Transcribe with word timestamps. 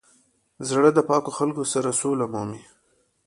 زړه 0.69 0.89
د 0.93 0.99
پاکو 1.09 1.31
خلکو 1.37 1.63
سره 1.73 1.89
سوله 1.99 2.25
مومي. 2.33 2.63